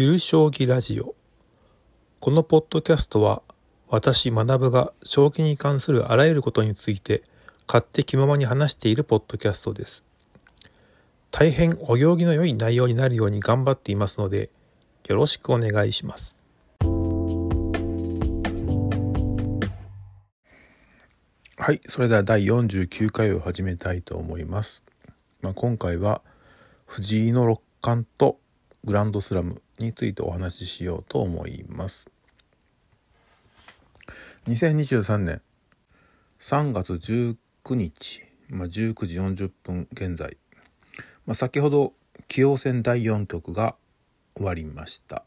[0.00, 1.16] ゆる将棋ラジオ。
[2.20, 3.42] このポッドキャストは
[3.88, 7.20] 私学が将棋に関するあらゆることについて
[7.66, 10.04] 勝手気ままに話しているポッドキャストです。
[11.32, 14.50] 大変お行儀の良い内容になるように頑張っていますので
[15.08, 16.36] よろしくお願いします。
[21.58, 24.84] はいそれでは第49回を始めたいと思います、
[25.42, 26.22] まあ、今回は
[26.86, 28.38] 藤井の六冠と
[28.84, 32.10] グランドスラムについてお話ししようと思います。
[34.46, 35.42] 2023年
[36.40, 37.36] 3月19
[37.74, 40.36] 日、まあ、19時40分現在、
[41.26, 41.92] まあ、先ほど
[42.28, 43.76] 棋王戦第4局が
[44.34, 45.24] 終わりました。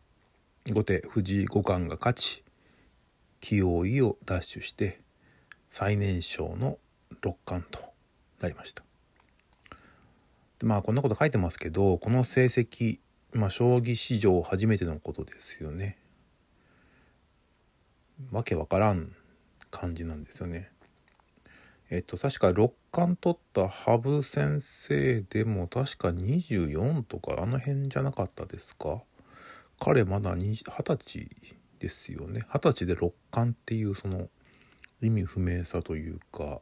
[0.69, 2.43] 後手藤井五冠が勝ち
[3.41, 5.01] 棋王位を奪取して
[5.69, 6.77] 最年少の
[7.21, 7.79] 六冠と
[8.39, 8.83] なりました。
[10.59, 12.99] でまあこんなこと書いてますけどこの成績
[13.33, 15.97] まあ将棋史上初めてのことですよね。
[18.31, 19.15] わけわからん
[19.69, 20.69] 感じなんですよね。
[21.89, 29.01] えっと確か六冠取った羽生先生でも確か24とかあの辺じゃなかったですか？
[29.79, 30.63] 彼まだ二十
[30.97, 31.29] 歳
[31.79, 32.41] ですよね。
[32.53, 34.29] 二十歳で六冠っていうその
[35.01, 36.61] 意味不明さというか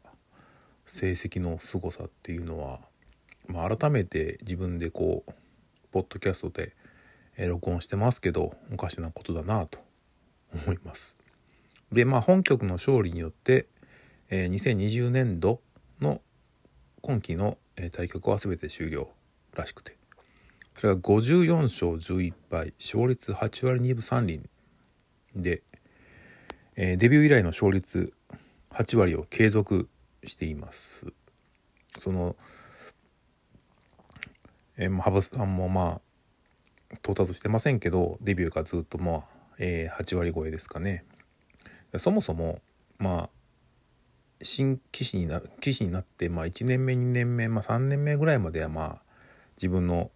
[0.85, 2.79] 成績の凄さっていうのは
[3.47, 5.31] まあ、改めて自分でこう
[5.91, 6.75] ポッドキャストで、
[7.47, 9.79] 録音してますけどおかしなことだなと
[10.53, 11.17] 思います。
[11.91, 13.67] でまあ本局の勝利によって、
[14.29, 15.61] えー、2020年度
[16.01, 16.21] の
[17.01, 17.57] 今期の、
[17.93, 19.09] 対局は全て終了
[19.55, 19.95] らしくて
[20.75, 24.49] それが54勝11敗勝率8割2分3厘
[25.33, 25.63] で、
[26.75, 28.11] えー、デビュー以来の勝率
[28.71, 29.87] 8割を継続
[30.25, 31.07] しています。
[31.99, 32.35] その
[34.81, 35.99] えー、羽生さんもま
[36.91, 39.23] あ到達してませんけどデビューがずっとまあ、
[39.59, 41.03] えー、8割超えですかね。
[41.97, 42.61] そもそも
[42.97, 43.29] まあ
[44.41, 49.01] 新棋士にな棋士になって、まあ、1年目2年目、まあ、3年目ぐらいまではまあ
[49.57, 50.11] 自分の、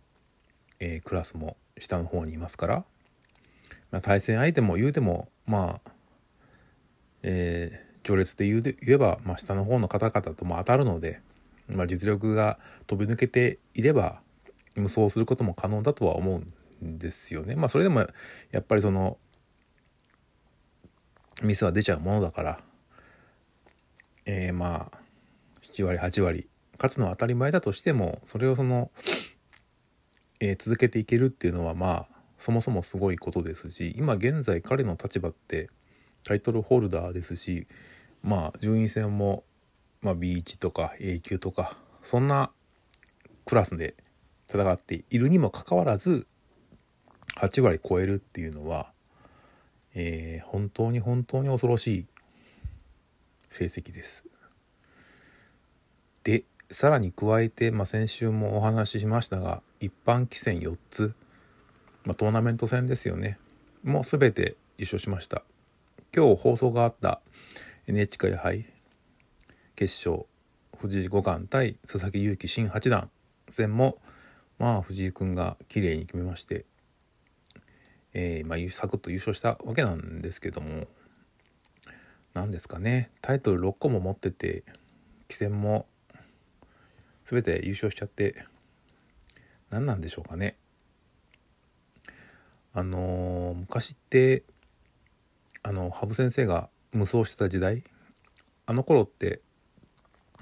[0.79, 2.85] えー、クラスも下の方にいますから、
[3.91, 5.91] まあ、対戦相手も言うてもまあ、
[7.23, 11.19] えー、序列で言うで言えば、まあ、下の方の方々とも当たるので、
[11.67, 14.22] まあ、実力が飛び抜けていれば
[14.75, 16.41] 無双することも可能だとは思
[16.81, 17.55] うんですよね。
[17.55, 18.07] まあそれでも
[18.51, 19.17] やっぱりその
[21.41, 22.59] ミスは出ちゃうものだから、
[24.25, 24.97] えー、まあ
[25.73, 28.91] 7割8割勝つのは当たり前だとしてもそれをその、
[30.39, 32.07] えー、続けていけるっていうのはまあ
[32.37, 35.69] そもそもすごいことですし今現在彼の立場って
[36.23, 37.67] タイトルホルダーですし
[38.21, 39.43] まあ順位戦も、
[40.01, 42.51] まあ、B1 とか A 級とかそんな
[43.45, 43.95] クラスで
[44.53, 46.27] 戦っているにもかかわらず
[47.37, 48.91] 8割超えるっていうのは、
[49.95, 52.05] えー、本当に本当に恐ろしい
[53.49, 54.25] 成績です。
[56.23, 61.13] でさらに加えて、まあ、先週もお話ししましたが一般棋戦4つ、
[62.05, 63.37] まあ、トーナメント戦ですよね
[63.83, 65.43] もう全て優勝しました
[66.15, 67.21] 今日放送があった
[67.87, 68.65] NHK 杯
[69.75, 70.25] 決勝
[70.79, 73.09] 藤井五冠対佐々木勇気新八段
[73.49, 73.97] 戦も
[74.63, 76.63] まあ藤井君が綺麗に決めまして、
[78.13, 80.87] えー、まあ、サクッと優勝したわけなんですけども
[82.33, 84.63] 何ですかねタイトル6個も持ってて
[85.27, 85.85] 棋戦も
[87.25, 88.45] 全て優勝しちゃって
[89.69, 90.55] 何なんでしょうかね。
[92.73, 94.43] あのー、昔って
[95.61, 97.83] あの羽生先生が無双してた時代
[98.65, 99.41] あの頃って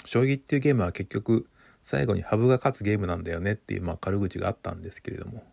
[0.05, 1.47] 将棋っていうゲームは結局
[1.81, 5.43] 最後に羽生が勝つゲームなんだよねっていう、まあ、軽口があったんですけれども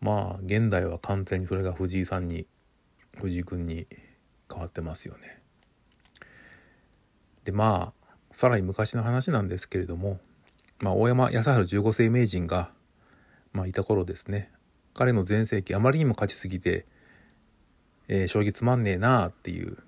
[0.00, 2.46] まあ現代は完全にそれが藤井さんに
[3.16, 3.86] 藤井君に
[4.50, 5.40] 変わってますよね。
[7.44, 10.20] でまあさらに昔の話なんですけれども、
[10.80, 12.70] まあ、大山康晴十五世名人が、
[13.52, 14.52] まあ、いた頃ですね
[14.94, 16.86] 彼の全盛期あまりにも勝ちすぎて、
[18.06, 19.78] えー、将棋つまんねえなあっていう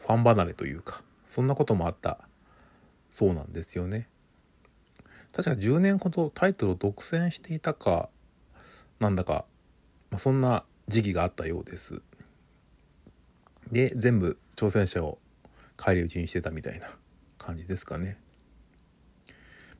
[0.00, 2.18] ファン離れというかそんなこともあった
[3.08, 4.08] そうなんですよね。
[5.32, 8.10] 確か10年ほどタイトルを独占していたか
[9.00, 9.44] なんだか、
[10.10, 12.02] まあ、そんな時期があったようです。
[13.70, 15.18] で全部挑戦者を
[15.76, 16.88] 返り討ちにしてたみたいな
[17.38, 18.18] 感じですかね。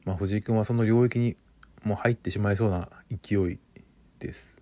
[0.05, 1.37] まあ、藤井君はその領域に
[1.85, 3.59] もう入ってしまいそうな勢い
[4.19, 4.55] です。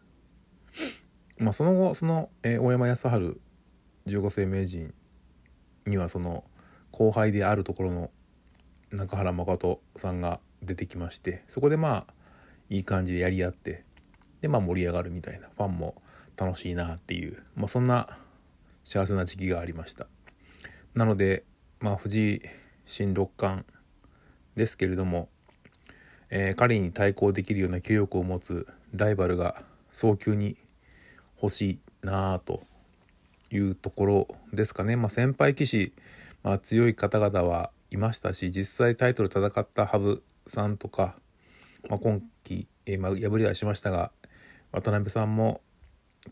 [1.39, 3.37] まあ、その後その、えー、大山康晴
[4.07, 4.93] 十五世名人
[5.87, 6.45] にはその
[6.91, 8.11] 後輩であるところの
[8.91, 12.15] 中原誠さんが出てきましてそこでまあ
[12.69, 13.83] いい感じでやり合って
[14.41, 16.01] でまあ盛り上がるみたいなファンも
[16.37, 18.09] 楽しいなっていう、まあ、そんな
[18.85, 20.07] 幸せな時期がありました。
[20.95, 21.45] なので
[21.81, 22.43] まあ藤井
[22.87, 23.65] 新六冠
[24.57, 25.29] ですけれども、
[26.31, 30.57] えー、彼に対抗できるような気力を持つライバルが早急に
[31.41, 32.63] 欲しいなあと
[33.51, 35.93] いうところですかね、まあ、先輩棋士、
[36.43, 41.17] まあ、強い方々はいましたし実際タイトル戦った羽生さんとか、
[41.89, 44.13] まあ、今季、えー、まあ、敗れはしましたが
[44.73, 45.63] 渡辺さんも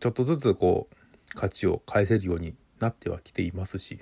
[0.01, 0.97] ちょっとずつこう
[1.35, 4.01] 勝ちを返せるようになってはきていますし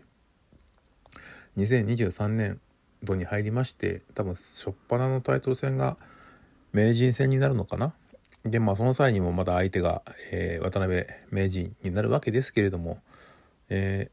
[1.57, 2.61] 2023年
[3.03, 5.97] 度に入りまして多分初っ端のタイトル戦が
[6.73, 7.95] 名人戦になるのかな？
[8.45, 10.03] でまあその際にもまだ相手が、
[10.33, 12.99] えー、渡辺名人になるわけですけれども、
[13.69, 14.11] え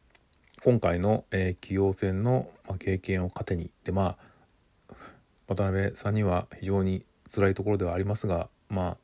[0.58, 4.18] ー、今回の、えー、棋王戦の、まあ、経験を糧にでまあ
[5.48, 8.98] 渡辺さんには非常に辛いところではありますがまあ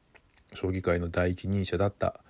[0.54, 2.22] 将棋界の第一人者だった、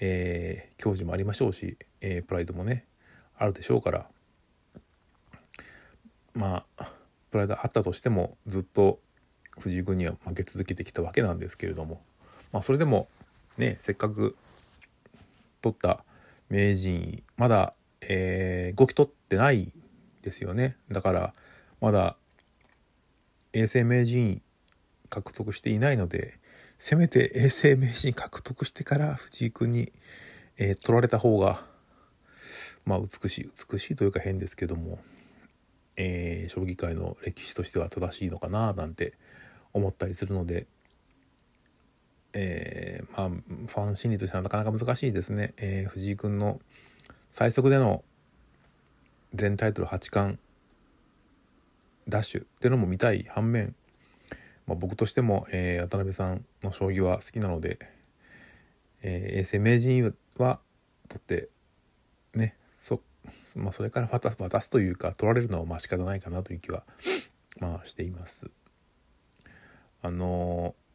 [0.00, 2.86] えー、教授もありましょうし、えー、プライドもね
[3.36, 4.06] あるでしょうから。
[6.34, 6.92] まあ
[7.30, 9.00] プライドあったとしてもずっと
[9.58, 12.00] 藤井君には負け続けてきたわけなんですけれども。
[12.52, 13.08] まあそれでも
[13.58, 14.36] ねせっかく
[15.60, 16.04] 取った
[16.48, 19.72] 名人位まだ、えー、5期取ってない
[20.22, 20.76] ですよね。
[20.90, 21.34] だから
[21.80, 22.16] まだ
[23.58, 24.40] 永世名人
[25.10, 26.38] 獲得していないので
[26.78, 29.92] せめて永世名人獲得してから藤井君に、
[30.58, 31.60] えー、取られた方が
[32.84, 35.00] まあ美しい美しいというか変ですけども、
[35.96, 39.14] えー、将棋界の歴史としては正しいのかななんて
[39.72, 40.66] 思ったりするので
[42.34, 46.60] えー、まあファン心理としてはなかなか難しいですね、えー、藤井君の
[47.30, 48.04] 最速での
[49.34, 50.38] 全タイトル八冠
[52.08, 53.74] ダッシュっていうのも見たい反面、
[54.66, 57.78] まあ、僕としても、えー、渡辺さんの将棋は好きなので、
[59.02, 60.60] えー、永世名人は
[61.08, 61.48] 取って
[62.34, 63.00] ねそ,、
[63.56, 66.84] まあ、それから渡渡すというか取られるのはまあ仕方ないかなという気は
[67.60, 68.50] まあしています。
[70.02, 70.88] あのー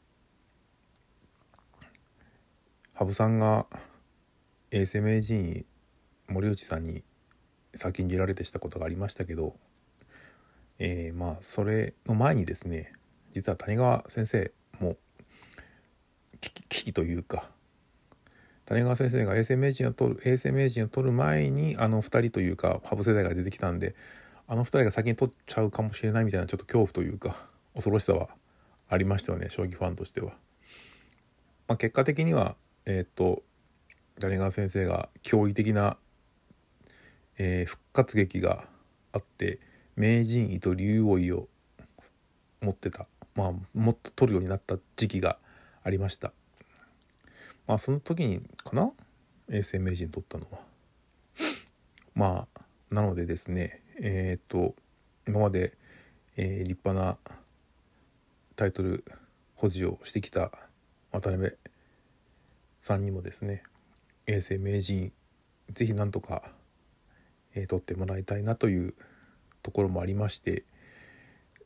[2.95, 3.65] 羽生さんが
[4.69, 5.65] 永世名人
[6.27, 7.03] 森内さんに
[7.73, 9.55] 先んじられてしたことがありましたけど、
[10.79, 12.91] えー、まあそれの前にですね
[13.33, 14.97] 実は谷川先生も
[16.39, 17.49] 危機というか
[18.65, 23.95] 谷川先生が永世名人を取る永世名人を取る前にあの2人というか羽生世代が出てきたんで
[24.47, 27.35] あの2人が先に取っちゃうかもしれないみたいなちょっと恐怖というか
[27.75, 28.29] 恐ろしさは
[28.89, 30.33] ありましたよね将棋ファンとしては。
[31.67, 32.55] まあ、結果的には
[32.85, 33.43] えー、っと
[34.19, 35.97] 谷川先生が驚異的な、
[37.37, 38.65] えー、復活劇が
[39.11, 39.59] あって
[39.95, 41.47] 名人位と竜王位を
[42.61, 43.07] 持ってた。
[43.35, 45.37] まあもっと取るようになった時期が
[45.83, 46.33] ありました。
[47.67, 48.91] まあその時にかな？
[49.49, 50.59] 永世名人取ったのは。
[52.15, 52.61] まあ
[52.91, 54.75] なのでですねえっ、と
[55.27, 55.77] 今まで、
[56.37, 57.17] えー、立派な
[58.55, 59.03] タイトル
[59.55, 60.51] 保持をしてきた
[61.11, 61.53] 渡辺
[62.77, 63.63] さんにもですね
[64.27, 65.11] 永世名人
[65.71, 66.43] 是非なんとか、
[67.55, 68.93] えー、取ってもらいたいなという
[69.63, 70.63] ところもありまして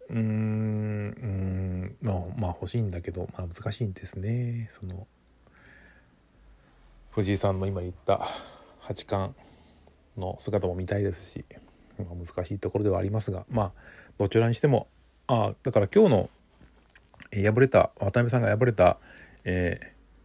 [0.10, 4.68] うーんうんまあまあ欲しいんだけど、まあ、難しいんですね。
[4.72, 5.08] その
[7.12, 8.22] 藤井さんの今言った
[8.80, 9.34] 八冠
[10.18, 11.46] の姿も見たいですし、
[11.98, 13.72] まあ、難しいところではありますがまあ
[14.18, 14.88] どちらにしても
[15.28, 16.30] あだから今日の
[17.34, 18.98] 敗れた渡辺さんが敗れた、
[19.44, 19.80] え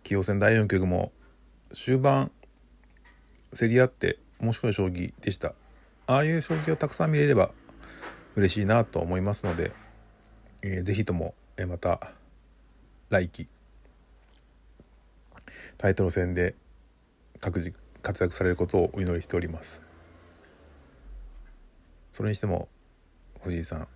[0.05, 1.13] ー、棋王戦第4局も
[1.73, 2.31] 終盤
[3.59, 5.55] 競り合って面白い将棋でした。
[6.07, 7.53] ああいう将棋をたくさん見れれば
[8.37, 9.73] 嬉しいなと思いますので、
[10.63, 12.13] えー、ぜひとも、えー、また
[13.11, 13.49] 来期
[15.79, 16.55] タイトル戦で
[17.41, 17.73] 各自
[18.03, 19.83] 活躍されることをお祈りしております
[22.13, 22.69] それにしても
[23.43, 23.89] 藤井さん、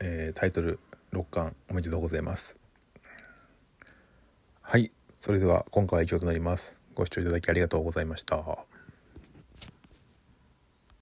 [0.00, 0.78] えー、タイトル
[1.10, 2.56] 六冠おめでとうございます
[4.62, 6.78] はいそれでは今回は以上となります。
[6.94, 8.79] ご視聴いただきありがとうございました。